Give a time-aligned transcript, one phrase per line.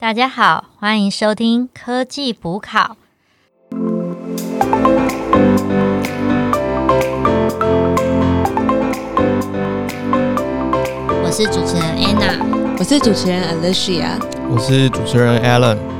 [0.00, 2.96] 大家好，欢迎收听科技补考。
[11.20, 12.38] 我是主持人 Anna，
[12.78, 14.10] 我是主持人 Alicia，
[14.48, 15.97] 我是主持人 Alan。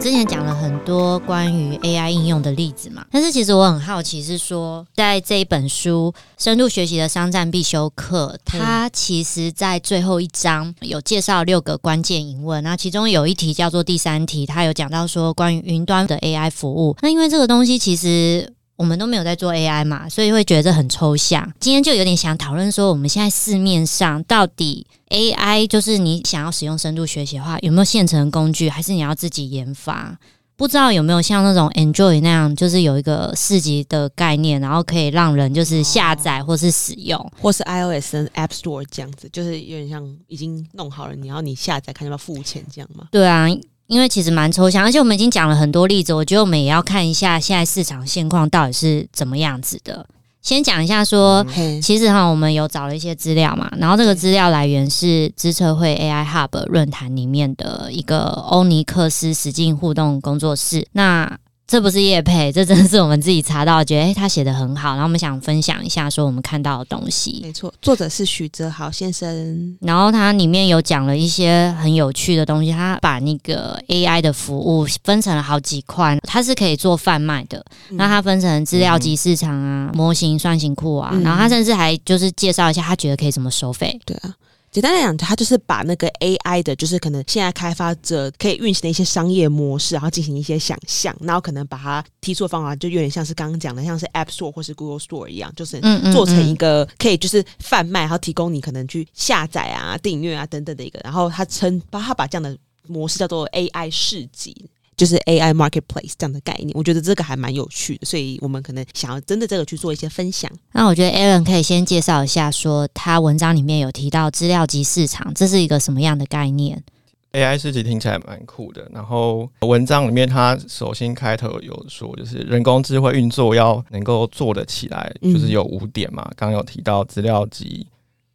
[0.00, 6.12] 之前讲了很多关于 AI 应用的例子嘛，但是其实我很好奇，是说在这一本书
[6.42, 16.96] 《深度学习的商战必修课》，它其实在最后一章有介绍六个关键疑问，那其中有一题叫做第三题，它有讲到说关于云端的 AI 服务。
[17.02, 21.46] 那因为这个东西其实我们都没有在做 AI 嘛，所以会觉得这很抽象。
[21.60, 30.18] 今天就有点想讨论说，我们现在市面上到底 AI 就是你想要使用深度学习的话，有没有现成工具，还是你要自己研发？
[30.56, 43.08] 不知道有没有像那种 Enjoy 那样，就是有一个四级的概念，然后可以让人就是下载或是使用，或是 iOS 跟 App Store 这样子，就是有点像已经弄好了，你要你下载看要不要付钱这样吗？
[43.10, 43.46] 对啊，
[43.90, 50.06] 因为其实蛮抽象，而且我们已经讲了很多例子，我觉得我们也要看一下现在市场现况到底是怎么样子的。
[50.40, 60.86] 先讲一下说，嘿，其实哈，我们有找了一些资料嘛，然后这个资料来源是知策会 AI Hub 论坛里面的一个欧尼克斯实境互动工作室。
[60.92, 61.36] 那
[61.70, 67.38] 这不是叶配，这真的是我们自己查到，觉得诶他写的很好，然后我们想分享一下说我们看到的东西。
[67.44, 69.78] 没错，作者是许哲豪先生。
[69.80, 77.64] 然后他里面有讲了一些很有趣的东西，他把那个 AI 的服务分成了好几块，它是可以做贩卖的。
[77.90, 83.96] 那它分成资料集市场啊、模型算型库啊，嗯然后他甚至还就是介绍一下，他觉得可以怎么收费。
[84.04, 84.34] 对啊，
[84.70, 95.80] 简单来讲，它就是把那个 AI 的，就是可能现在开发者可以运行的一些商业模式，然后进行一些想象，然后可能把它提出的方法，就有点像是刚刚讲的，像是 App Store 或是 Google Store 一样，就是
[96.12, 104.70] 做成一嗯个可以就是贩卖，然后提供你可能去下载啊、订阅啊等等的一个，然后他称把他把这样的模式叫做 AI 市集。
[105.00, 110.50] 就是 AI marketplace 这样的概念，我觉得这个还蛮有趣的，所以我们可能想要针对这个去做一些分享。
[110.72, 116.84] 那我觉得 Aaron 可以先介绍一下，说他文章里面有提到资料集市场，这是一个什么样的概念
[117.32, 126.30] ？AI 市集听起来蛮酷的，然后文章里面它首先开头有说，就是人工智慧运作要能够做得起来，嗯就是有五点嘛。
[126.36, 127.86] 刚刚有提到资料集、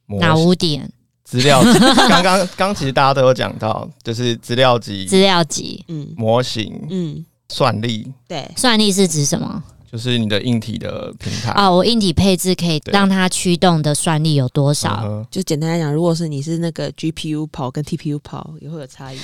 [0.07, 0.91] 模哪五点？
[1.25, 9.61] 资料集， 刚刚刚其实大家都有讲到，就是资料集、资料集嗯模型、嗯，算力，对，算力是指什么？
[9.91, 11.51] 就是你的硬体的平台。
[11.51, 15.25] 啊，我硬体配置可以对让它驱动的算力有多少？
[15.31, 19.17] 就简单来讲，如果是你是那个 GPU 跑跟 TPU 跑，也会有差异。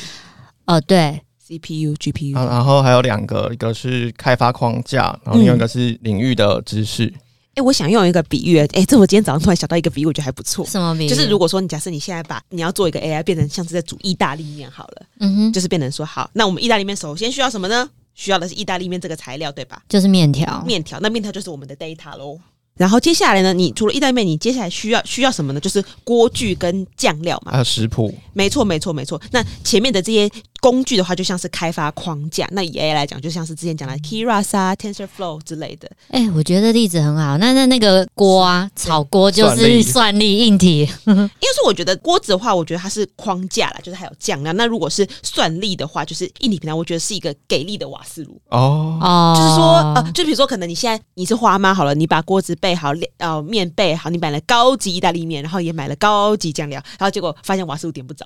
[0.66, 7.13] 哦，对，CPU、GPU，、啊然后还有两个，一个是开发框架，然后另外一个是领域的知识。
[7.56, 10.66] 哎、我想用一个比喻，哎、这我今天早上突然想到一个比喻，我觉得还不错。
[10.66, 11.09] 什么比喻？
[11.09, 17.90] 就是如果说你假设你现在把你要做一个 AI 变成像是在煮意大利面好了，嗯哼，就是变成说好，那我们意大利面首先需要什么呢？
[18.13, 19.81] 需要的是意大利面这个材料，对吧？
[19.90, 20.63] 就是面条。
[20.66, 22.40] 面条，那面条就是我们的 data 喽。
[22.78, 25.59] 然后接下来呢，你除了意大利面，你接下来需要需要什么呢？
[25.59, 27.57] 就是锅具跟酱料嘛还。
[27.57, 29.22] 有食谱，没错，没错，没错。
[29.31, 30.29] 那前面的这些
[30.61, 32.47] 工具的话，就像是开发框架。
[32.51, 35.91] 那以 AI 来讲，就像是之前讲的 Keras 啊、TensorFlow 之类的。
[36.09, 37.38] 哎、我觉得例子很好。
[37.39, 40.88] 那那那个锅啊，炒锅就是算力硬体。
[41.05, 44.53] 因为说我觉得锅子的话，我觉得它是框架啦，就是还有酱料。
[44.53, 48.39] 那如果是算力的话，就是硬体平台，我觉得是一个给力的瓦斯炉。
[48.49, 58.25] 哦，哦，就是说，呃，就比如说，可能你现在你是花妈好了，你把锅子备好，呃，面备好，你买了高级意大利面，然后也买了高级酱料，然后结果发现瓦斯炉点不着。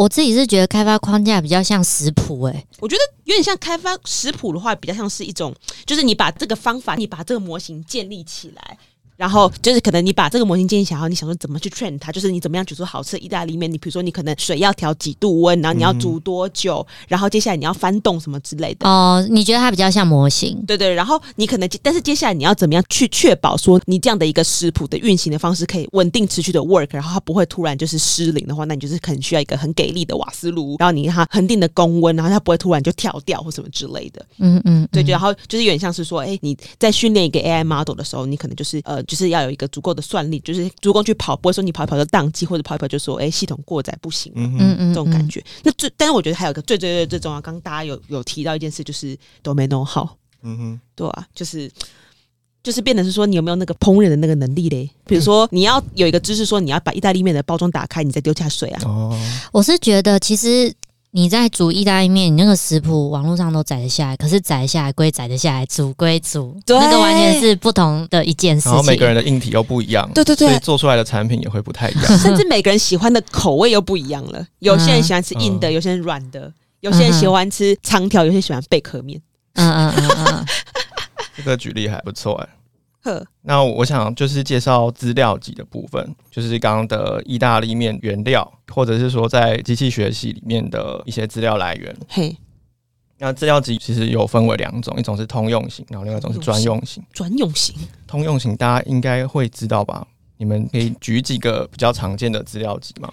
[0.00, 8.78] 我自己是觉得开发框架比较像食谱，哎，我觉得有点像开发食谱的话，比较像是一种，就是你把这个方法，你把这个模型建立起来。
[9.20, 13.70] 然后就是可能你把这个模型建立起来，然后你想说怎么去 train 它，就是你怎么样煮出好吃的意大利面。
[13.70, 18.88] 你比如说你可能水要调几度温，然后你要煮多久，然后接下来你要翻动什么之类的。
[18.88, 20.58] 哦，你觉得它比较像模型？
[20.66, 34.24] 对对，然后你可能，但是接下来你要怎么样去确保说你这样的一个食谱的运行的方式可以稳定持续的 work，然后它不会突然就是失灵的话，那你就是可能需要一个很给力的瓦斯炉，然后你让它恒定的供温，然后它不会突然就跳掉或什么之类的。
[34.38, 44.32] 嗯嗯，对，然后就是有点像是说，哎，你在训练一个 AI model 的时候，你可能就是呃，就是要有一个足够的算力，就是足够去跑，不会说你跑一跑就宕机，或者跑一跑就说，哎，系统过载不行。
[44.36, 44.94] 嗯哼，嗯嗯，嗯。
[44.94, 50.08] 这种感觉，那最，但是我觉得还有一个最最最最重要，刚刚大家有有提到一件事，就是 domain know how，
[50.42, 51.68] 嗯哼，对啊，就是
[52.62, 54.88] 就是变得是说你有没有那个烹饪的那个能力嘞？
[55.06, 58.82] 比如说你要有一个知识，说你要把意大利面的包装打开，你再丢下水啊。
[58.84, 59.18] 哦，
[59.50, 60.72] 我是觉得其实
[61.12, 69.14] 你在煮意大利面，你那个食谱网络上都载得下来，可是载得下来归载得下来，煮归煮，对那个完全是不同的一件事然后每个人。
[69.14, 72.18] 的硬体又不一样，对对对所以做出来的产品也会不太一样。
[72.18, 74.46] 甚至每个人喜欢的口味又不一样了。
[74.60, 79.20] 有些人喜欢吃硬的，嗯有些人软的，有些人喜欢吃长条，有些喜欢贝壳面。
[79.54, 80.46] 嗯嗯嗯嗯嗯，
[81.36, 82.50] 这个举例还不错哎、呵，
[83.42, 91.96] 那我想就是介绍资料集的部分，就是刚刚的意大利面原料，或者是说在机器学习里面的一些资料来源。
[92.08, 92.36] 嘿，
[93.18, 97.02] 那资料集其实有分为两种，一种是通用型，然后另外一种是专用型。
[97.12, 97.74] 专用型。
[98.06, 100.06] 通用型大家应该会知道吧？
[100.36, 103.12] 你们可以举几个比较常见的资料集吗？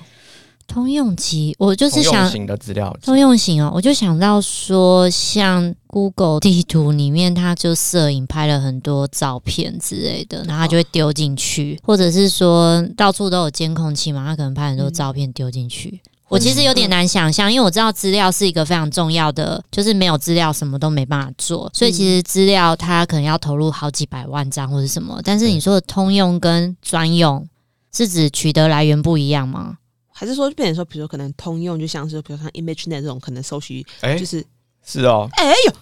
[0.67, 15.99] 通用集，我就是通用想型的资料通，用型哦，我就想到说，像 Google 地图里面，它就摄影拍了很多照片之类的，然后它就会丢进去，或者是说到处都有监控器嘛，它可能拍很多照片丢进去。
[16.29, 25.21] 我其实有点难想象，因为我知道资料是一个非常重要的，就是没有资料什么都没办法做，所以其实资料它可能要投入好几百万张或者什么。
[25.23, 27.47] 但是你说的通用跟专用，
[27.93, 29.77] 是指取得来源不一样吗？
[30.19, 34.43] 还是说，变成说，比如说可能通用，就像是比如像 ImageNet 这种，可能搜寻哎、就是
[34.83, 35.73] 是哦，哎呦，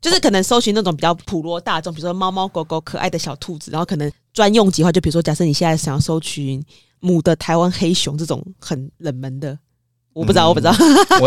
[0.00, 6.60] 就是可能搜寻那种比较普罗大众，比如说猫猫狗狗可爱的小兔子，然后可能专用级的话，就比如说假设你现在想要搜寻
[6.98, 9.56] 母的台湾黑熊这种很冷门的，
[10.12, 10.48] 我不知道，嗯。
[10.48, 10.72] 我不知道，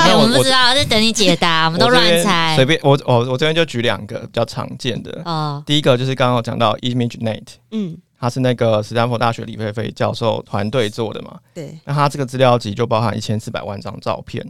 [0.02, 2.54] 哎，我我们不知道，在等你解答，我们都乱猜。
[2.58, 2.66] 随。
[2.66, 5.22] 便我我我这边就举两个比较常见的。
[5.24, 11.40] 哦，第一个就是刚刚有讲到 ImageNet，嗯，它是那个斯坦福大学李飞飞教授团队做的嘛。
[11.54, 14.46] 对，那它这个资料集就包含一千四百万张照片，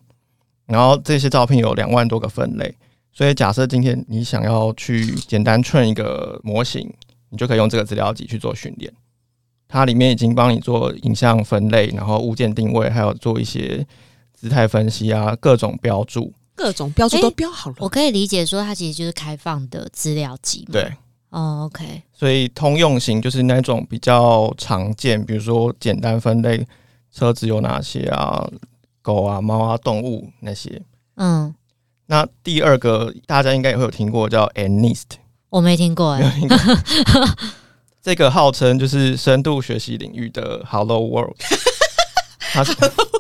[0.66, 2.74] 然后这些照片有两万多个分类。
[3.12, 6.88] 所以假设今天你想要去简单 train 一个模型，
[7.30, 8.94] 你就可以用这个资料集去做训练。
[9.68, 13.86] 它里面已经帮你做影像分类，然后物件定位，还有做一些
[14.34, 16.32] 姿态分析啊，各种标注。
[16.56, 17.76] 各种标注都标好了。
[17.80, 20.72] 我可以理解说，它其实就是开放的资料集嘛。
[20.72, 20.94] 对，
[21.30, 26.66] 哦，OK，所以通用型就是那种比较常见，比如说简单分类
[27.14, 28.48] 车子有哪些啊，
[29.02, 30.82] 狗啊、猫啊、动物那些。
[31.16, 31.54] 嗯，
[32.06, 35.04] 那第二个大家应该也会有听过叫 ANIST，
[35.50, 36.40] 我没听过哎。
[38.02, 41.36] 这个号称就是深度学习领域的 Hello World。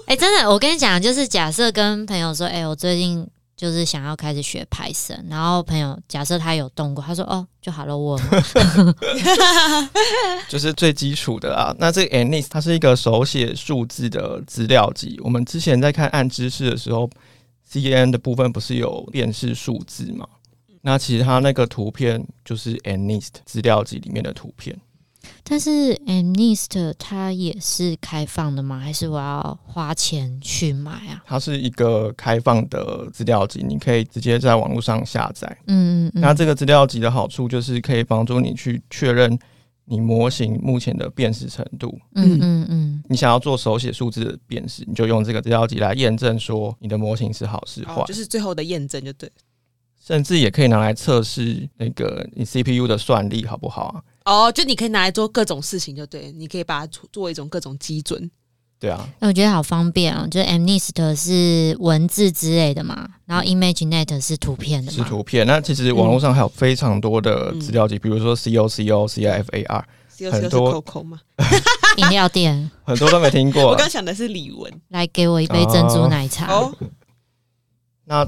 [0.07, 3.27] 哎，真的，我跟你讲，就是假设跟朋友说，哎，我最近
[3.57, 8.17] 就是想要开始学 Python，然后朋友假设他有动过，他说，哦，就好了，我。
[10.47, 11.75] 就是最基础的啊。
[11.79, 15.19] 那这个 ANIST 它是一个手写数字的资料集。
[15.23, 17.09] 我们之前在看暗知识的时候
[17.67, 20.27] ，CNN 的部分不是有辨识数字吗？
[20.81, 24.79] 那其实它那个图片就是 ANIST 资料集里面的图片。
[25.43, 28.79] 但是 Amnist 它也是开放的吗？
[28.79, 31.23] 还是我要花钱去买啊？
[31.25, 35.47] 它是一个开放的资料集，你可以直接在网络上下载。
[35.67, 36.21] 嗯嗯嗯。
[36.21, 39.37] 那这个资料集的好处就是可以帮助你去确认
[39.85, 41.97] 你模型目前的辨识程度。
[42.15, 49.31] 嗯嗯嗯，你想要做手写数字的辨识，你就用这个资料集来验证说你的模型是好是坏哦，就是最后的验证就对。
[49.99, 54.03] 甚至也可以拿来测试那个你 CPU 的算力好不好啊？
[54.27, 58.29] 哦，就你可以拿来做各种事情，就对，你可以把它做做一种各种基准。
[58.79, 64.97] 对啊，那我觉得好方便哦，就是 Amnist 是文字之类的嘛，然后 ImageNet 是图片的嘛。
[64.97, 65.47] 是图片。
[65.47, 69.83] 那其实网络上还有非常多的资料集，比如说 COCO、CIFAR，
[70.31, 71.19] 很多 Coco 吗？
[71.97, 73.67] 饮料店很多都没听过啊。
[73.69, 74.71] 我刚想的是李玟。
[74.89, 76.53] 来给我一杯珍珠奶茶。
[76.53, 76.71] 哦，
[78.05, 78.27] 那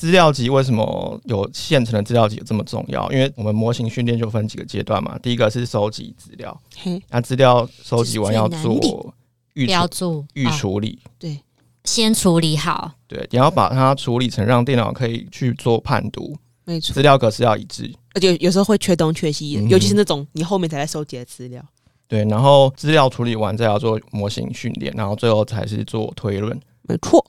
[0.00, 3.06] 资料集为什么有现成的资料集有这么重要？
[3.12, 5.18] 因为我们模型训练就分几个阶段嘛。
[5.18, 9.14] 第一个是收集资料，嘿，那资料收集完要做
[9.52, 10.98] 预标处注预哦处理。
[11.84, 12.90] 先处理好。
[13.06, 16.34] 对，你要把它处理成让电脑可以去做判读，
[16.64, 16.94] 没错。
[16.94, 17.92] 资料格式要一致。
[18.14, 21.62] 而且有时候会缺东缺西的，嗯尤其是那种你后面才在收集的资料。
[22.08, 26.58] 对，然后资料处理完再要做模型训练，然后最后才是做推论。
[26.88, 27.22] 没错，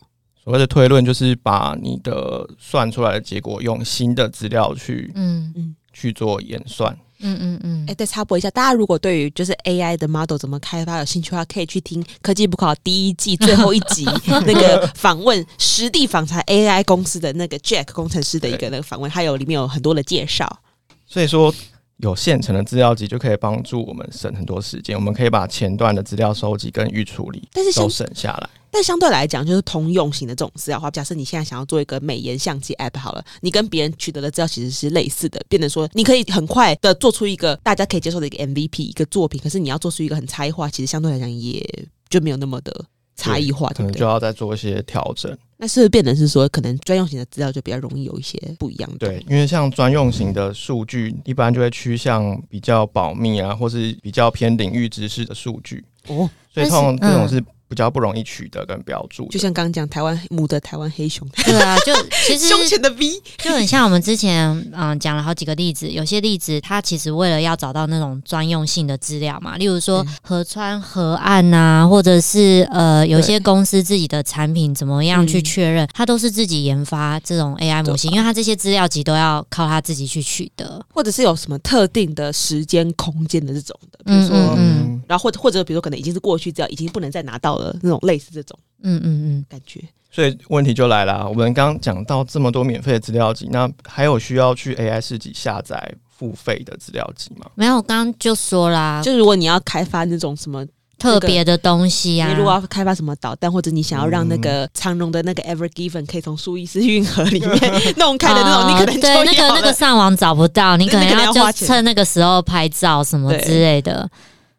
[0.44, 6.98] 所谓的推论就是把你的算出来的结果用新的资料去嗯嗯去做演算。
[7.24, 14.06] 嗯嗯嗯哎、再插播一下，大家如果对于就是 AI 的 model 怎么开发有兴趣的话，可以去听科技不考第一季最后一集
[14.48, 20.62] 那个访问实地访查 AI 公司的那个 Jack 工程师的一个那个访问，还有里面有很多的介绍。
[21.06, 21.54] 所以说，
[21.98, 24.96] 有现成的资料集就可以帮助我们省很多时间。
[24.96, 28.50] 我们可以把前段的资料收集跟预处理但是都省下来。
[28.72, 41.64] 但相对来讲，就是通用型的这种资料的话，假设你现在想要做一个美颜相机 app 好了，你跟别人取得的资料其实是类似的，变得说你可以很快的做出一个大家可以接受的一个 MVP 一个作品，可是你要做出一个很差异化，其实相对来讲也
[42.10, 42.86] 就没有那么的
[43.16, 44.06] 差异化，对不对可能就？
[44.06, 45.38] 要再做一些调整。
[45.58, 49.08] 那是不是变成是说，可能专用型的资料就比较容易有一些不一样的？
[49.08, 55.86] 对，因为像专用型的数据，一般就会趋向比较保密啊，或是比较偏领域知识的数据。
[56.08, 59.26] 哦，所以通常这种嗯是比较不容易取得跟标注。
[59.30, 61.94] 就像刚刚讲台湾母的台湾黑熊， 对啊，就
[62.28, 63.12] 其实胸前的 V，
[63.42, 80.84] 就很像我们之前嗯讲了好几个例子，有些例子它其实为了要找到那种专用性的资料嘛，例如说嗯河川河岸呐、或者是呃有些公司自己的产品怎么样去嗯确认，它都是自己研发这种 AI 模型，因为它这些资料集都要靠它自己去取得。
[80.94, 89.82] 或者是有什么特定的时间空间的这种的，比如嗯说，嗯嗯然后或者或者比如说可能已经是过去资料，已经不能再拿到了那种类似这种嗯嗯嗯，感觉。
[90.14, 97.46] 所以问题就来了，我们刚刚讲到这么多免费的资料集，那还有需要去 AI 市集下载付费的资料集吗？
[97.56, 100.66] 没有，我刚刚就说啦，就如果你要开发那种什么，
[101.00, 107.50] 特别的东西啊你，如果要开发什么导弹，或者你想要让那个长荣的那个 Ever Given 可以从苏伊士运河里面
[107.98, 114.08] 弄开的那种，你可能对那个那个上网找不到，你可能要就趁那个时候拍照什么之类的。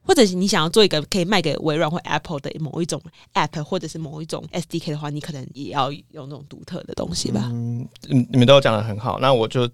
[0.04, 3.00] 或者是你想要做一个可以卖给微软或 Apple 的某一种
[3.34, 7.42] App，或者是某一种 SDK 的话，你可能也要用那种独特的东西吧。
[7.52, 9.68] 嗯，嗯你们都讲的很好，那我就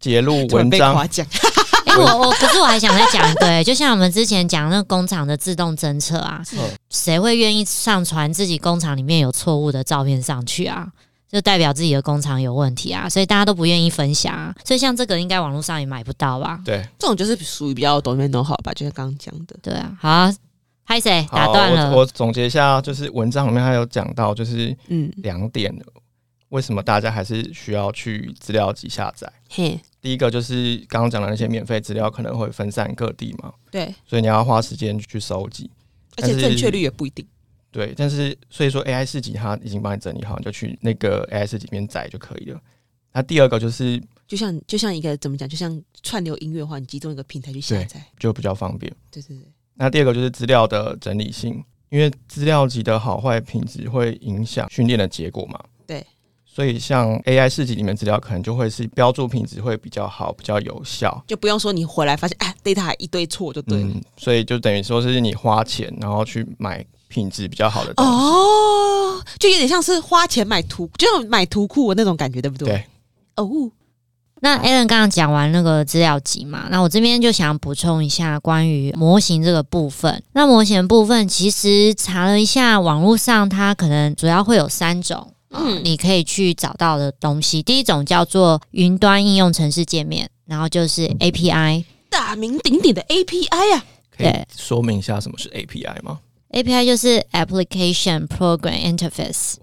[0.00, 0.96] 截录文章
[1.86, 6.58] 哎、我我可是我还想再讲一个、欸，就像我们之前讲那个工厂的自动侦测啊，嗯
[6.90, 10.86] 谁会愿意上传自己工厂里面有错误的照片上去啊？
[11.30, 14.54] 就代表自己的工厂有问题啊，所以大家都不愿意分享、啊。
[14.64, 16.60] 所以像这个，应该网络上也买不到吧？
[16.64, 19.56] 对，这种就是属于比较懂面懂好吧，就像刚刚讲的。
[19.62, 20.34] 对啊，好啊，
[20.84, 21.90] 拍谁打好，断了？
[21.90, 25.74] 我我总结一下，就是文章里面还有讲到，就是嗯，两点，
[26.48, 29.30] 为什么大家还是需要去资料集下载？
[29.50, 35.70] 嘿，第一个就是刚刚讲的那些免费资料可能会分散各地嘛，对，所以你要花时间去收集。
[36.16, 37.24] 而且正确率也不一定。
[37.70, 42.60] 对，但是所以说 AI 四级它已经帮你整理好，你就去那个 AI 四级里面载就可以了。
[43.12, 48.02] 那第二个就是就像就像一个怎么讲，就像串流音乐的话，你集中一个平台去下载。
[48.18, 48.94] 就比较方便。
[49.10, 55.58] 对对对，那第二个就是资料的整理性，因为资料集的好坏品质会影响训练的结果嘛。
[55.86, 56.06] 对，
[56.44, 61.24] 所以像 AI 四级里面资料可能就会是标注品质会比较好，比较有效。
[61.26, 63.88] 就不用说你回来发现哎，data 还一堆错就对了。
[63.88, 68.12] 嗯，所以就等于说是你花钱然后去买品质比较好的东西。
[68.12, 72.68] 哦，就有点像是花钱买图，就像买图库的那种感觉，对不对？
[72.68, 72.84] 对。
[73.36, 73.48] 哦，
[74.40, 80.22] 那 Alan 刚刚讲完那个资料集嘛，那我这边就想补充一下关于模型这个部分。
[80.32, 87.62] 那模型的部分其实查了一下，网络上它可能主要会有三种，嗯嗯，你可以去找到的东西。
[87.62, 91.84] 第一种叫做云端应用程式界面，然后就是 API。
[92.10, 93.84] 大名鼎鼎的 API 啊，
[94.16, 96.20] 可以对说明一下什么是 API 吗？
[96.50, 99.56] API 就是 Application Program Interface，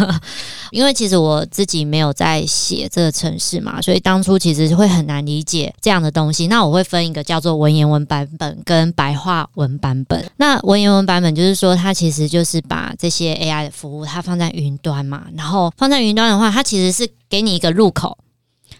[0.70, 6.46] 因为其实我自己没有在写这个程式嘛，所以当初其实会很难理解这样的东西。
[6.46, 10.30] 那我会分一个叫做文言文版本跟白话文版本。
[10.36, 18.18] 那文言文版本就是说，它其实就是把这些 AI 的服务它放在云端嘛，然后放在云端的话，它其实是给你一个入口，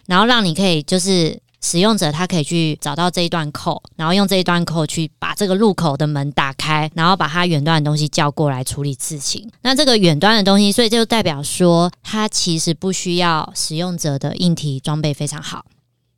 [0.06, 1.40] 然后让你可以就是。
[1.62, 9.50] 使用者他可以去找到这一段 code，然后用这一段 code 去把这个入口的门打开，然后把它远端的东西叫过来处理事情。
[9.62, 15.64] 那这个远端的东西，所以就代表说，它其实不需要使用者的硬体装备非常好。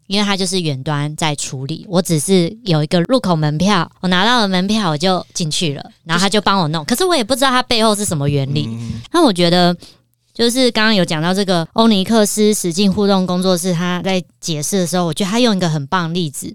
[0.09, 8.67] 因为它就是远端在处理，我只是有一个入口门票，我拿到了门票我就进去了，然后他就帮我弄，可是我也不知道它背后是什么原理。
[8.69, 9.75] 嗯，那我觉得，
[10.35, 16.55] 就是刚刚有讲到这个欧尼克斯实境互动工作室，他在解释的时候，我觉得他用一个很棒的例子。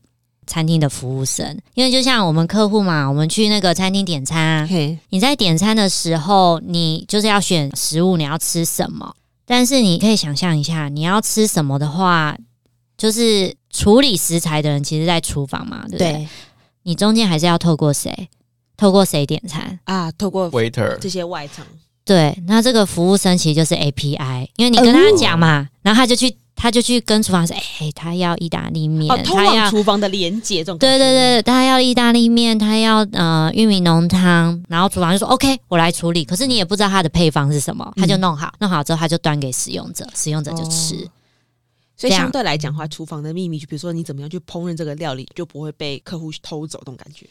[0.50, 4.66] 餐厅的服务生，因为就像我们客户嘛，我们去那个餐厅点餐
[5.10, 9.14] 你在点餐的时候，你就是要选食物，你要吃什么？
[9.46, 12.38] 但是你可以想象一下，你要吃什么的话，
[12.98, 16.14] 就是处理食材的人，其实在厨房嘛，对不对？
[16.14, 16.28] 对
[16.84, 18.30] 你中间还是要透过谁？
[18.78, 19.78] 透过谁点餐？
[19.84, 21.66] 啊，透过 waiter 这些外场，
[22.08, 29.70] 对，那这个服务生其实就是 API，因为你跟他讲嘛，然后他就去，他就去跟厨房说，哎、他要意大利面，哦，他要。
[29.70, 36.24] 厨房的连接这种对对对，他要意大利面，他要呃玉米浓汤，然后厨房就说 OK，我来处理。
[36.24, 40.96] 可是你也不知道它的配方是什么，他就弄好，弄好之后他就端给使用者，使用者就吃。
[40.96, 41.12] 哦
[42.00, 47.26] 所以相对来讲的话，厨房的秘密，就比如说你怎么样去烹饪这个料理，就不会被客户偷走，这种感觉。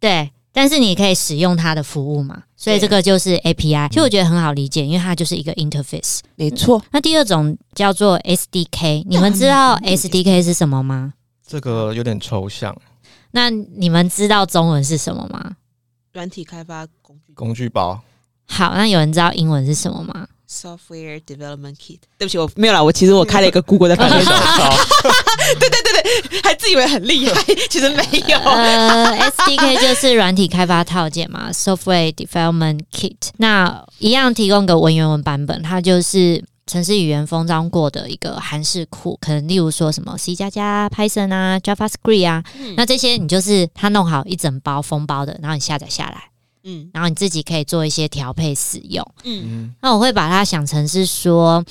[0.00, 3.90] 对，但是你可以使用它的服务嘛，所以这个就是 API。
[3.90, 6.20] 其实我觉得很好理解，因为它就是一个 interface。
[6.34, 11.12] 没错，那第二种叫做 SDK，你们知道 SDK 是什么吗？
[11.46, 12.74] 这个有点抽象，
[13.32, 15.56] 那你们知道中文是什么吗？
[16.14, 18.00] 软体开发工具工具包
[18.46, 21.98] 好，那有人知道英文是什么吗？（Software Development Kit）。
[22.16, 24.70] 对不起，我没有啦，我其实我开了一个 Google 的翻译手， 抄，
[25.60, 25.75] 它
[26.46, 28.38] 还自以为很厉害， 其实没有。
[28.38, 33.16] 呃，SDK 就是软体开发套件嘛，Software Development Kit。
[33.38, 42.42] 那一样提供个文言文版本，它就是城市语言封装过的一个函式库，可能例如说什么 C 加加、Python 啊、JavaScript 啊，
[42.76, 46.30] 那这些你就是它弄好一整包封包的，然后你下载下来，
[46.64, 49.04] 嗯然后你自己可以做一些调配使用。
[49.24, 51.64] 嗯嗯那我会把它想成是说，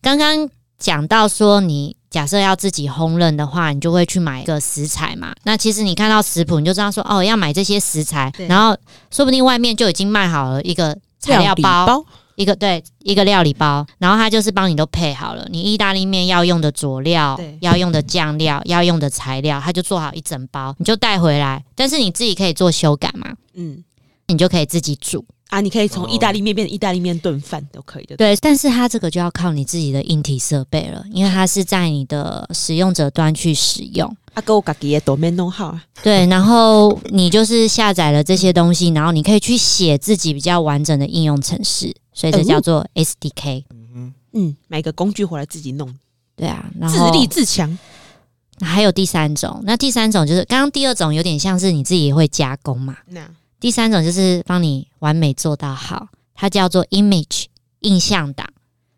[0.00, 1.96] 刚刚讲到说你。
[2.10, 5.34] 假设要自己烹饪的话，你就会去买一个食材嘛。
[5.42, 8.74] 那其实你看到食谱，你就知道说哦，要买这些食材，对然后
[9.10, 12.04] 说不定外面就已经卖好了一个材料理包，包，
[12.36, 21.62] 一个对一个料理包，然后它就是帮你都配好了，你意大利面要用的佐料对、要用的酱料、要用的材料，它就做好一整包，你就带回来。
[21.74, 23.84] 但是你自己可以做修改嘛，嗯
[24.28, 25.22] 你就可以自己煮。
[25.48, 28.16] 啊，你可以从意大利面变成意大利面炖饭都可以的。
[28.16, 34.14] 对，但是它这个就要靠你自己的硬体设备了，因为它是在你的使用者端去使用。
[34.34, 35.84] 啊，给我自己的 domain 弄好啊。
[36.02, 43.64] 对，然后你就是下载了这些东西，然后你可以去写自己比较完整的应用程式，所以这叫做 SDK。
[43.70, 45.92] 嗯嗯，买个工具回来自己弄，
[46.36, 47.76] 对啊，然后自立自强。
[48.60, 53.20] 还有第三种，那第三种就是刚刚第二种有点像是你自己也会加工嘛，那
[53.60, 57.46] 第三种就是帮你完美做到好，它叫做 image
[57.80, 58.46] 印象档。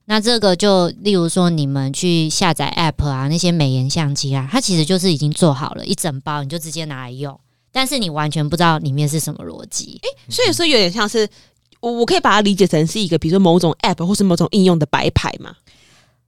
[0.06, 7.38] 那这个就例如说你们去下载 app 啊，那些美颜相机啊，它其实就是已经做好了一整包，你就直接拿来用，
[7.70, 10.08] 但是你完全不知道里面是什么逻辑诶。
[10.28, 11.28] 所以说有点像是
[11.78, 15.54] 我我可以把它理解成是一个，比如说某种 app 或是某种应用的白牌嘛。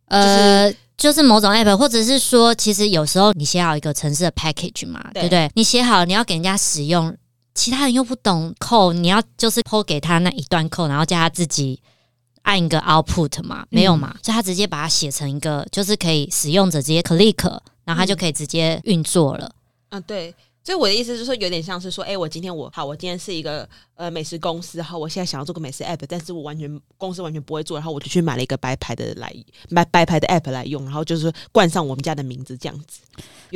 [0.06, 5.50] 呃，就是某种 app，或者是说，其实有时候你写好一个城市的 package 嘛，对对不对？
[5.54, 7.16] 你写好，你要给人家使用，
[7.54, 11.80] 其他人又不懂 code，你要就是 PO 给他那一段 code，然后叫他自己
[12.42, 14.16] 按一个 output 嘛，没有嘛？
[14.22, 19.54] 所以他直接把它写成一个，就是可以使用者直接 click，然后他就可以直接运作了。
[19.90, 20.34] 嗯，对。
[20.64, 29.32] 所以我的意思就是说，有点像是说，哎、我今天我好，我今天是一个呃美食公司，然后，我现在想要做个美食 app，但是我完全公司完全不会做，然后我就去买了一个白牌的来
[29.70, 33.00] 买白牌的 app 来用，然后就是冠上我们家的名字这样子，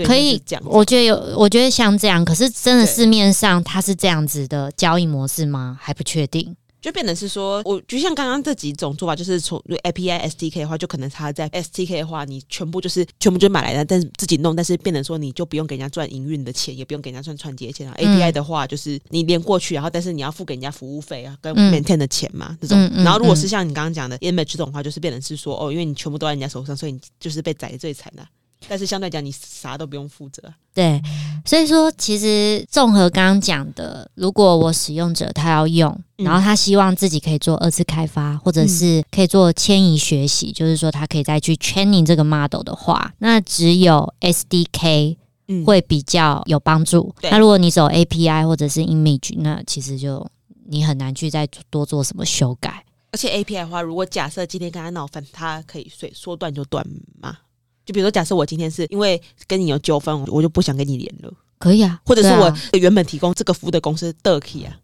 [0.04, 0.62] 可以这样。
[0.66, 5.78] 我觉得有，我觉得像这样，可是真的市面上它是这样子的交易模式吗？
[5.80, 6.56] 还不确定。
[6.86, 17.94] 就变成是说，我就像刚刚这几种做法，就是从 API SDK 的话，就可能它在 SDK 的话，你全部就是全部就买来的，但是自己弄，但是变成说你就不用给人家赚营运的钱，也不用给人家赚串接钱啊。
[17.98, 22.78] 嗯 API 的话，就是你连过去，然后但是你要付给人家服务费啊，跟嗯 maintain 的钱嘛，这种。
[23.02, 28.24] 然后如果是嗯像你刚刚讲的 image 这种话，就是变成是说，哦，因为你全部都在人家手上，所以你就是被宰的最惨的、
[28.68, 30.42] 但是相对来讲，你啥都不用负责。
[30.74, 31.00] 对，
[31.44, 45.16] 所以说其实综合刚刚讲的，如果我使用者他要用，嗯然后他希望自己可以做二次开发，或者是可以做迁移学习，就是说他可以再去 training 这个 model 的话，那只有 SDK
[45.48, 47.14] 嗯，会比较有帮助。
[47.20, 50.26] 对那如果你走 API 或者是 image，那其实就
[50.66, 52.84] 你很难去再多做什么修改。
[53.12, 56.84] 而且 API 的话，如果假设今天跟他闹翻，他可以说说断就断
[57.18, 57.38] 吗？
[57.86, 64.76] 就比如说，假设我今天是因为跟你有纠纷，我就不想跟你联络，可以啊，或者是我原本提供这个服务的公司的 key 啊，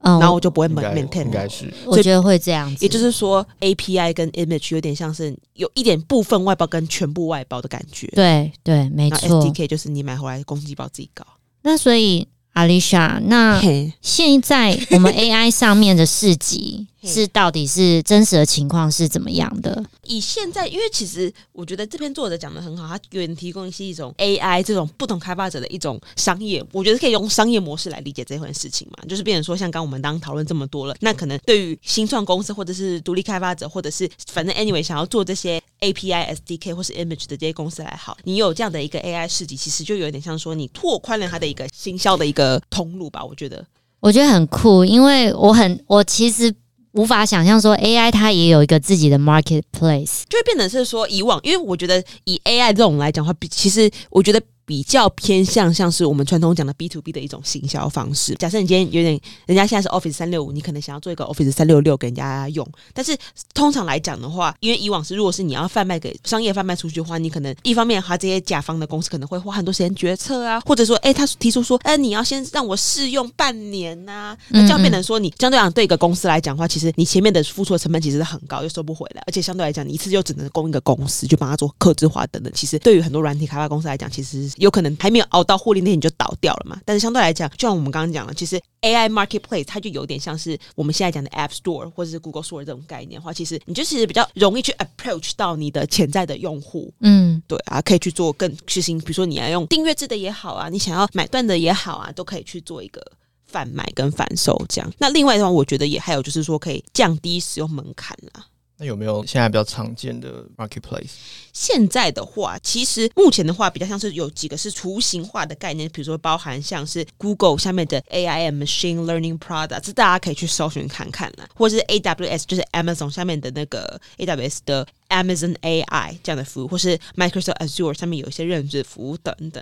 [0.00, 8.06] 嗯，然后我就不会 maintain 应该是我觉得会这样子，也就是说，API 跟 image 有点像是有一点部分外包跟全部外包的感觉。
[8.08, 9.42] 对对，没那错。
[9.42, 11.26] SDK 就是你买回来公鸡包自己搞。
[11.62, 13.60] 那所以 Alicia，那，
[14.00, 19.84] 现在我们 AI 上面的市集嘿是到底是真实的情况是怎么样的？
[20.04, 29.04] 以现在，因为其实我觉得这篇作者讲的很好，他给人提供是一种 AI 这种不同开发者的一种商业，我觉得可以用商业模式来理解这件事情嘛。
[29.08, 43.24] 就是变成说，像刚我们刚刚讨论这么多了，那可能对于新创公司或者是独立开发者，或者是反正 anyway 想要做这些 API、SDK 或是 image 的这些公司来好，你有这样的一个 AI 市集，其实就有点像说你拓宽了它的一个行销的一个通路吧。
[43.24, 43.64] 我觉得，
[44.00, 46.52] 我觉得很酷，因为我很我其实
[46.98, 50.22] 无法想象说 AI 它也有一个自己的 marketplace。
[50.28, 58.34] 就会变成是说以往，因为我觉得以 AI 这种来讲的话，比其实我觉得比较偏向像是我们传统讲的 B to B 的一种行销方式。
[58.34, 63.16] 假设你今天有点，人家现在是 Office 三六五，你可能想要做一个 Office 三六六给人家用，但是
[63.54, 82.52] 通常来讲的话，因为以往是如果是你要贩卖给商业贩卖出去的话，你可能一方面他这些甲方的公司可能会花很多时间决策啊，或者说，哎，他提出说，哎，你要先让我试用半年呐、那这样变成说你相对来讲对一个公司来讲的话，其实你前面的付出的成本其实是很高，又收不回来，而且相对来讲，你一次就只能供一个公司，就帮他做客制化等等。
[82.54, 86.80] 其实对于很多软体开发公司来讲，其实有可能还没有熬到获利那天你就倒掉了嘛。
[86.84, 96.92] 但是相对来讲，就像我们刚刚讲了，其实 AI marketplace 它就有点像是我们现在讲的 App Store 或者是 Google Store 这种概念的话，其实你就其实比较容易去 approach 到你的潜在的用户。
[97.00, 103.04] 嗯，对啊，可以去做更实行，比如说你要用订阅制的也好啊，你想要买断的也好啊，都可以去做一个
[103.46, 104.92] 贩卖跟贩售这样。
[104.98, 108.44] 那另外的话，我觉得也还有就是说可以降低使用门槛啦。
[108.78, 111.10] 那有没有现在比较常见的 marketplace？
[111.52, 126.16] 现在的话，其实目前的话比较像是有几个是雏形化的概念，比如说包含像是 Google 下面的 AI and Machine Learning Product，这大家可以去搜寻看看啦，或者是 AWS 就是 Amazon 下面的那个 AWS 的 Amazon AI
[126.22, 129.60] 这样的服务，或是 Microsoft Azure 上面有一些认知服务等等。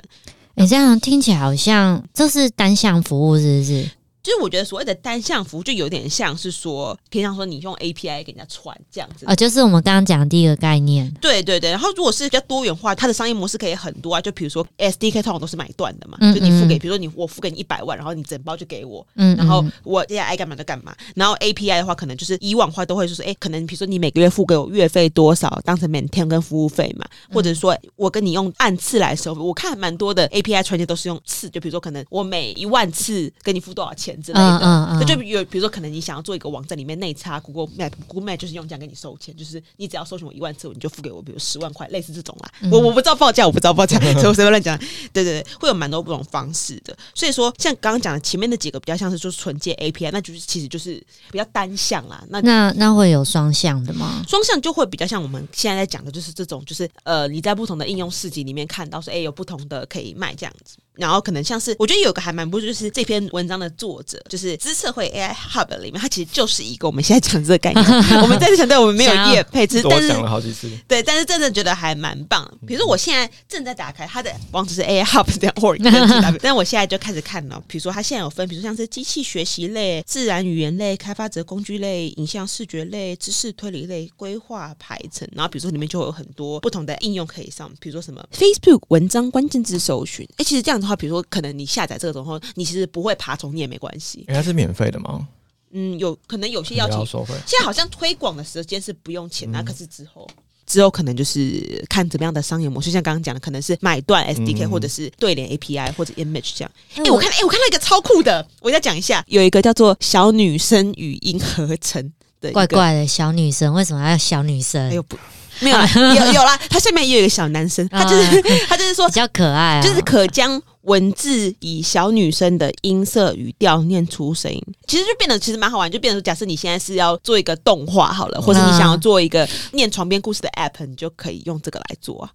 [0.58, 3.90] 你、这样听起来好像这是单向服务，是不是？
[4.26, 9.24] 就是我觉得所谓的单向服务，就有点像是说，平常说你用 API 给人家传这样子。
[9.24, 11.08] 啊，就是我们刚刚讲的第一个概念。
[11.20, 14.20] 对对对，然后如果是比较多元化，它的商业模式可以很多啊。
[14.20, 20.92] 就比如说 SDK 通常都是买断的嘛，嗯就你付给，嗯比如说你我付给你一百万，然后你整包就给我，嗯，然后嗯我现在爱干嘛就干嘛。
[21.14, 29.40] 然后 API 的话，可能就是以往的话都会就是，哎，可能比如说你每个月付给我月费多少，当成 maintain 跟服务费嘛，或者说我跟你用按次来收费。
[29.40, 34.58] 我看蛮多的 API 传接都是用次，就比如说可能我每一万次跟你付多少钱之类的。
[34.58, 42.50] 嗯嗯嗯那就有比如说，可能你想要做一个网站里面内插 Google Map，Google Map 就是用这样跟你收钱，就是你只要搜寻我一万次，你就付给我，比如十万块，类似这种啦。
[42.62, 44.78] 嗯我我不知道报价，我不知道报价， 所以我随便乱讲。
[45.12, 46.96] 对对对，会有蛮多不同方式的。
[47.14, 50.94] 所以说，像刚刚讲的前面的几个比较像是就是纯借 API，那就是其实就是
[51.30, 52.22] 比较单向啦。
[52.28, 54.24] 那那那会有双向的吗？
[54.28, 60.76] 双向就会比较像我们现在在讲的，就是这种，就是呃，你在不同的应用市集里面看到说，哎，有不同的可以卖这样子。
[60.96, 67.86] 然后可能像是，我觉得有个还蛮不错，就是这篇文章的作者，就是资策会 AI Hub 里面，它其实就是一个我们现在讲这个概念。
[68.22, 70.70] 我们再次强调，我们没有业配，只是但是讲了好几次。
[70.88, 72.50] 对，但是真的觉得还蛮棒。
[72.66, 77.62] 比如说，我现在正在打开它的网址是 AI Hub 点 org，但我现在就开始看了。
[77.66, 85.28] 比如说，它现在有分，比如说像是机器学习类、自然语言类、开发者工具类、影像视觉类、知识推理类、规划排程。
[85.32, 90.26] 然后，比如说里面就会有很多不同的应用可以上，比如说什么 Facebook 文章关键字搜寻。
[90.36, 94.24] 哎，其实这样的话，比如说可能你下载这个之后，你其实不会爬虫，你也没关系。
[94.28, 95.26] 哎，它是免费的吗？
[95.72, 97.34] 嗯，有可能有些要提要收费。
[97.44, 100.26] 现在好像推广的时间是不用钱啊，嗯可是之后
[100.64, 106.70] 之后可能就是看怎么样的商业模式，像刚刚讲的，可能是买断 SDK、嗯或者是对联 API 或者 Image 这样。
[106.94, 114.88] 哎、哎我看，哎、我看到一个超酷的，我再讲一下，有一个叫做小女生语音合成的，怪怪的小女生为什么要小女生？
[114.88, 115.18] 哎呦不。
[115.60, 132.30] 没有啦， 有有啦，它下面也有一个小男生，他就是、他就是说比，较可爱啊，就是可将文字以小女生的音色语调念出声音，其实就变得其实蛮好玩，就变成，假设你现在是要做一个动画好了，或者你想要做一个念床边故事的 app，你就可以用这个来做啊。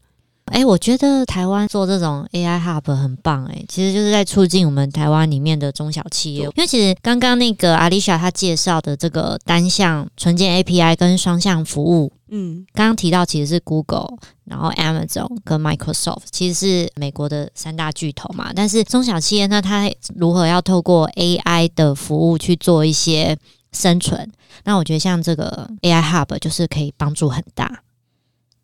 [0.51, 6.43] 哎、我觉得台湾做这种 AI Hub 很棒、哎，其实就是在促进我们台湾里面的中小企业。
[6.43, 18.51] 因为其实刚刚那个阿丽莎她介绍的这个单向纯件 API 跟双向服务，嗯，刚刚提到其实是 Google，然后 Amazon 跟 Microsoft，其实是美国的三大巨头嘛。
[18.55, 23.37] 但是中小企业呢，它如何要透过 AI 的服务去做一些
[23.71, 24.29] 生存？
[24.65, 27.83] 那我觉得像这个 AI Hub 就是可以帮助很大。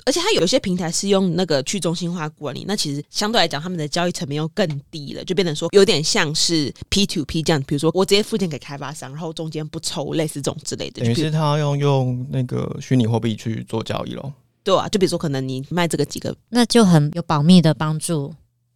[0.08, 11.02] 而且它有一些平台是用那个去中心化管理，那其实相对来讲，他们的交易成本又更低了，就变成说有点像是 P to P 这样，比如说我直接付钱给开发商，然后中间不抽，类似这种之类的。
[11.02, 14.34] 等于就是他要用那个虚拟货币去做交易咯。
[14.63, 18.34] 对啊，就比如说可能你卖这个几个那就很有保密的帮助。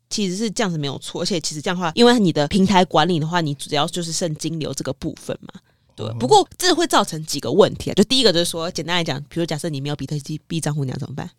[0.10, 5.54] 其实是这样子没有错，而且其实这样的话，因为你的平台管理的话，你主要就是剩金流这个部分嘛。
[5.95, 7.93] 对，哦不过这会造成几个问题啊。
[7.93, 10.15] 就第一个就是说，简单来讲，比如假设你没有比特
[10.47, 11.30] 币账户，你要怎么办？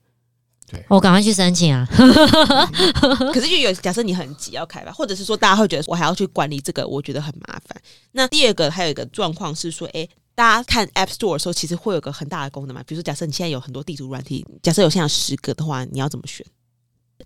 [0.89, 1.87] 我赶快去申请啊！
[3.35, 7.79] 可是就有假设你很急要开发，或者是说大家会觉得我还要去管理这个，我觉得很麻烦。
[8.13, 12.83] 那第二个还有一个状况是说，诶，大家看 App Store 的时候，其实会有个很大的功能嘛。
[12.87, 16.47] 比如说，假设你现在有很多地图软体，假设有现在有十个的话，你要怎么选？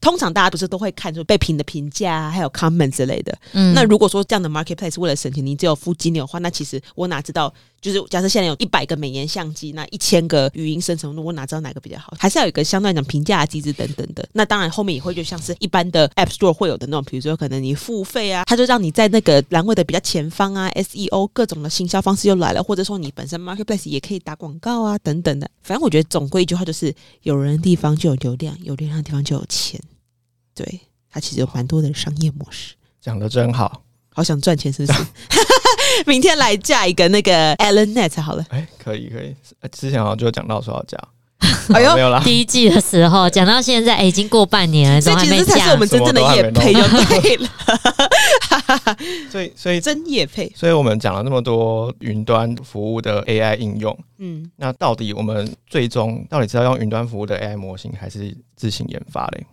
[0.01, 3.37] 通常大家不是都会看，就是被评的评价啊，还有 comment 之类的。
[3.53, 7.53] 嗯，那如果说这样的 marketplace 为了省钱，你只有付金流的话，那其实我哪知道？
[7.81, 12.13] 就是假设现在有一百个美颜相机，那一千个语音生成，我哪知道哪个比较好？
[12.19, 14.29] 还是要有一个相对来讲评价的机制等等的。
[14.33, 25.49] 那当然后面也会就像是一般的 App Store 会有的那种，比如说可能你付费啊，它就让你在那个栏位的比较前方啊，SEO 各种的行销方式又来了，或者说你本身 marketplace 也可以打广告啊等等的。
[25.63, 29.81] 反正我觉得总归一句话就是，有人的地方就有流量，有流量的地方就有钱。
[30.55, 32.75] 对，它其实有蛮多的商业模式。
[33.01, 34.99] 讲的真好，好想赚钱，是不是？
[36.07, 38.45] 明天来架一个那个 Alan Net 好了。
[38.51, 39.35] 哎，可以可以。
[39.61, 40.99] 呃之前好像就讲到说要加，
[41.75, 45.79] 哎呦没有啦，第一季的时候讲到现在，哎已经过半年了，所以其实才是我降。
[45.79, 47.49] 们真正的业配，就对了，
[49.31, 50.51] 所以所以真业配。
[50.55, 59.47] 所以我们讲了那么多云端服务的 AI 应用，嗯，那到底我们最终到底是要用云端服务的 AI 模型，还是自行研发嘞？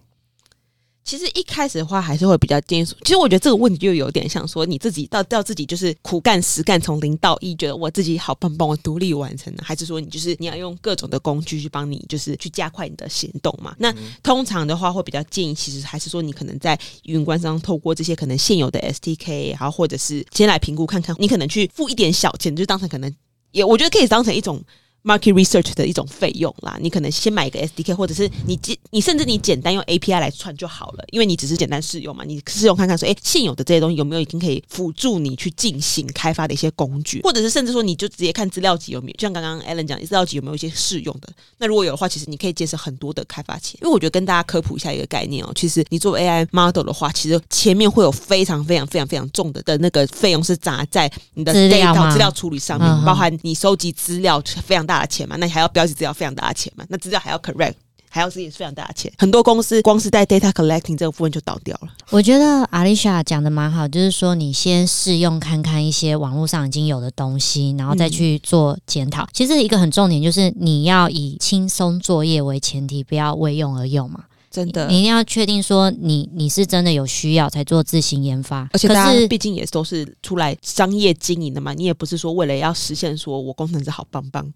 [1.04, 2.98] 其实一开始的话，还是会比较建议说。
[3.04, 13.76] 其实我觉得这个问题就有点像说，你自己到到自己就是苦干实干，从零到一，觉得我自己好棒棒，我独立完成了，还是说你就是你要用各种的工具去帮你，就是去加快你的行动嘛？
[13.78, 23.14] 那通常的话，会比较建议，其实还是说你可能在云端上透过这些可能现有的 SDK，然后或者是先来评估看看，你可能去付一点小钱，就当成可能
[23.52, 24.64] 也我觉得可以当成一种。
[25.04, 57.76] Market research 的一种费用啦，你可能先买一个 SDK，或者是你简你甚至你简单用 API 来串就好了，因为你只是简单试用嘛，你试用看看说，哎、现有的这些东西有没有已经可以辅助你去进行开发的一些工具，或者是甚至说你就直接看资料集有没有，就像刚刚 Alan 讲，资料集有没有一些适用的，那如果有的话，其实你可以节省很多的开发钱，因为我觉得跟大家科普一下一个概念哦，其实你做 AI model 的话，其实前面会有非常非常非常非常重的的那个费用是砸在你的资料 data 资料处理上面，包含你收集资料非常大的钱嘛，那你还要标记资料非常大的钱嘛，那资料还要 correct。
[58.16, 61.92] 还要自己非常大的钱，很多公司光是在 data collecting 这个部分就倒掉了。
[62.12, 69.28] 我觉得 Alicia 讲的蛮好，就是说你先试用看看一些网络上已经有的东西，然后再去做检讨。
[69.34, 74.26] 其实一个很重点就是你要以轻松作业为前提，不要为用而用嘛。
[74.52, 84.54] 真的你一定要确定说你你是真的有需要才做自行研发，而且大家毕竟也都是出来商业经营的嘛，你也不是说为了要实现说我工程师好棒棒，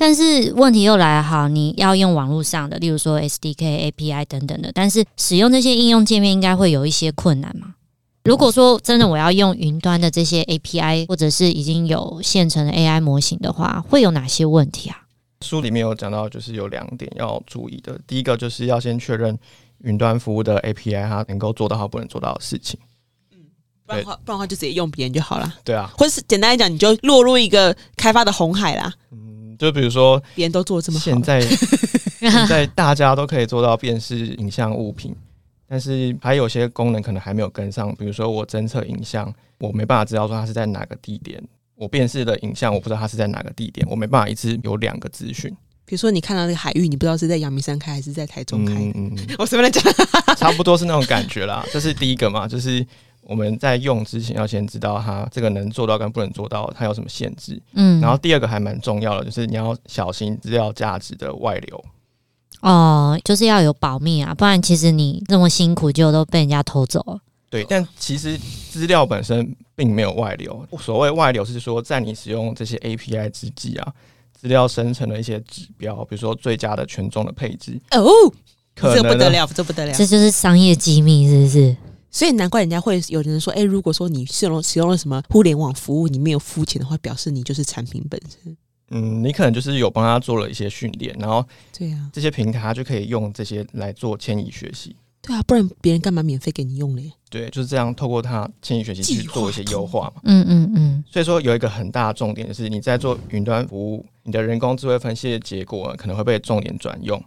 [0.00, 7.74] 但是问题又来了，好，你要用网络上的，例如说 SDK、API 等等的，但是使用这些应用界面应该会有一些困难嘛？
[8.24, 15.02] 如果说真的我要用云端的这些 API，或者是已经有现成的 AI 模型的话，会有哪些问题啊？
[15.42, 18.00] 书里面有讲到，就是有两点要注意的。
[18.06, 19.38] 第一个就是要先确认
[19.80, 22.80] 云端服务的 API 它能够做到它不能做到的事情。
[23.86, 29.29] 不然的话不然的话就直接用别人就好了，对啊，或者是简单来讲，你就落入一个开发的红海啦，嗯，
[29.60, 31.40] 就比如说别人都做这么好现，在
[32.18, 35.14] 现在大家都可以做到辨识影像物品，
[35.68, 37.94] 但是还有些功能可能还没有跟上。
[37.96, 41.42] 比如说我侦测影像，我没办法知道说它是在哪个地点。
[41.76, 45.50] 我辨识的影像，我不知道它是在哪个地点，我没办法一次有两个资讯。
[45.86, 49.82] 比如说你看到那个海域，你不知道是在阳明山开还是在台中开，嗯嗯嗯，我随便讲，
[50.36, 51.66] 差不多是那种感觉啦。
[51.72, 52.86] 这是第一个嘛，就是
[53.30, 57.62] 我们在用之前要先知道它这个能做到跟不能做到，它有什么限制。
[57.74, 61.84] 嗯，然后第二个还蛮重要的，就是你要小心资料价值的外流。
[62.62, 67.20] 哦，就是要有保密啊，不然其实你这么辛苦就都被人家偷走了。
[67.48, 70.66] 对，但其实资料本身并没有外流。
[70.80, 73.92] 所谓外流是说，在你使用这些 API 之际啊，
[74.32, 78.10] 资料生成的一些指标，比如说最佳的权重的配置，哦，
[78.74, 79.92] 可能这不得了，这不得了。
[79.94, 81.76] 这就是商业机密，是不是？
[82.10, 88.56] 所以难怪人家会有人说，哎、如果说你使用使用了什么互联网服务，你没有付钱的话，表示你就是产品本身。
[88.90, 94.96] 嗯，你可能就是有帮他做了一些训练，然后对啊，这些平台它就可以用这些来做迁移学习。
[95.22, 97.12] 对啊，不然别人干嘛免费给你用嘞？
[97.28, 100.20] 对，就是这样，透过它迁移学习去做一些优化嘛。
[100.24, 107.22] 嗯嗯嗯，所以说有一个很大的重点就是你在做云端服务，你的人工智慧分析的结果可能会被重点转用。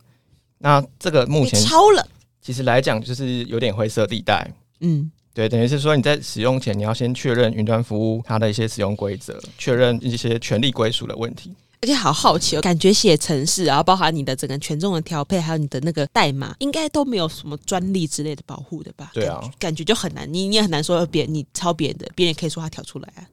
[0.57, 2.05] 那这个目前你超了，
[2.41, 4.51] 其实来讲就是有点灰色地带。
[4.83, 11.51] 嗯，对，等于是说你在使用前，你要先确认云端服务它的一些使用规则，确认一些权利归属的问题。
[11.81, 19.11] 而且好好奇哦，感觉写程式，然后包含你的整个权重的调配，还有你的那个代码，应该都没有什么专利之类的保护的吧？
[19.13, 23.27] 对啊感觉，感觉就很难，你你也很难说别人你抄别人的，别人也可以说他调出来啊。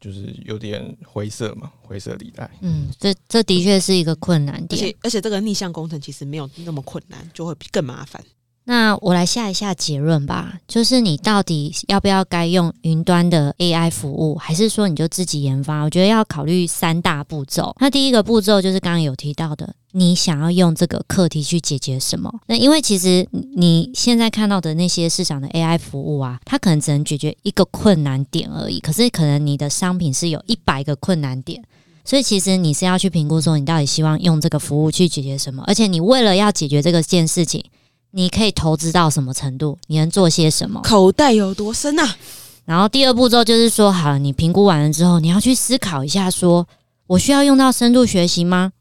[0.00, 2.48] 就是有点灰色嘛，灰色地带。
[2.60, 4.76] 嗯，这这的确是一个困难而。
[4.76, 8.24] 且而且这个逆向工程其实没有那么困难，就会更麻烦。
[8.70, 15.80] 那我来下一下结论吧，就是你到底要不要该用云端的 AI 服务，还是说你就自己研发？
[15.80, 17.74] 我觉得要考虑三大步骤。
[17.80, 22.30] 那第一个步骤就是刚刚有提到的，你想要用这个课题去解决什么？
[22.46, 23.26] 那因为其实
[23.56, 31.64] 你现在看到的那些市场的 AI 服务啊，它可能只能解决一个困难点而已，可是可能你的商品是有一百个困难点。
[32.04, 37.64] 所以其实你是要去评估说，你到底希望用这个服务去解决什么，而且你为了要解决这个件事情，
[38.12, 39.78] 你可以投资到什么程度？
[39.86, 40.80] 你能做些什么？
[40.82, 42.16] 口袋有多深啊？
[42.64, 46.66] 然后第二步骤就是说，好了，你评估完了之后，你要去思考一下说，
[47.06, 48.72] 我需要用到深度学习吗？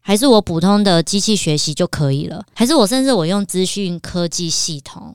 [0.00, 2.42] 还是我普通的机器学习就可以了？
[2.54, 5.14] 还是我甚至我用资讯科技系统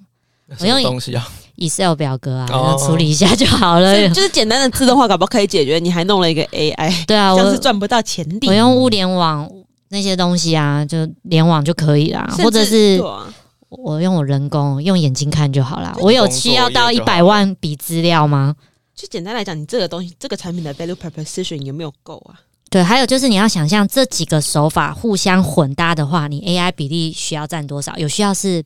[0.60, 5.80] 我用东西啊？Excel 表格啊，哦处理一下就好了 就是简单的自动化，搞不好可以解决。
[5.80, 8.48] 你还弄了一个 AI， 对啊，我是赚不到钱的。
[8.48, 9.50] 我用物联网
[9.90, 13.34] 那些东西啊，就联网就可以啦，或者是对啊
[13.80, 15.96] 我用我人工用眼睛看就好了。
[16.00, 18.56] 我有需要到一百万笔资料吗？
[18.96, 22.40] 就简单来讲，你这个东西这个产品的 value proposition 有没有够啊？
[22.70, 27.98] 对，还有就是你要想象这几个手法互相混搭的话，你 AI 比例需要占多少？
[27.98, 28.64] 有需要是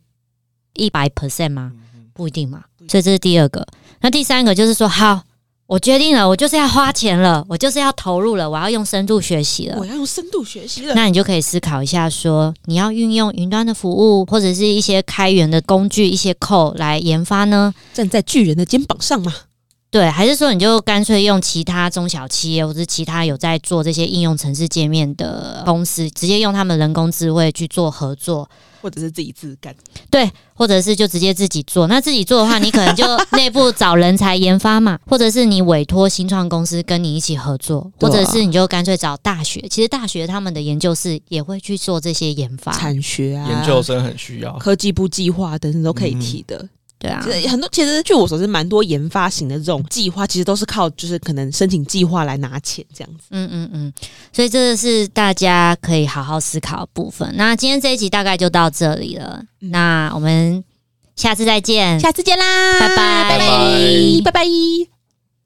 [0.73, 1.71] 一百 percent 吗？
[2.13, 2.63] 不一定嘛。
[2.87, 3.67] 所以这是第二个。
[3.99, 5.23] 那第三个就是说，好，
[5.67, 9.85] 我决定了，我就是要花钱了，我就是要投入了，我要用深度学习了我。
[9.85, 10.93] 要用深度学习了。
[10.95, 17.73] 那你就可以思考一下说你要运用云端的服务，或者是一些开源的工具、一些 code 来研发呢？
[17.93, 19.33] 站在巨人的肩膀上嘛，
[19.89, 28.49] 对，还是说你就干脆用其他中小企业或者是其他有在做这些应用城市界面的公司，直接用他们人工智慧去做合作，
[28.81, 29.73] 或者是自己自干。
[30.09, 31.87] 对，或者是就直接自己做。
[31.87, 33.05] 那自己做的话，你可能就
[33.37, 39.65] 内部找人才研发嘛，或者是你委托新创公司跟你一起合作，或者是你就干脆找大学。
[39.69, 44.51] 其实大学他们的研究室也会去做这些研发，产学啊，研究生很需要。
[44.57, 46.67] 科技部计划等等都可以提的。
[46.99, 53.25] 对啊其，实很多，其实据我所知，蛮多研发型的这种计划，其实都是靠就是可能申请计划来拿钱这样子。
[53.31, 53.93] 嗯嗯嗯，
[54.33, 57.31] 所以这是大家可以好好思考的部分。
[57.35, 60.63] 那今天这一集大概就到这里了，嗯那我们
[61.15, 64.96] 下次再见，下次见啦，拜拜拜拜，拜拜。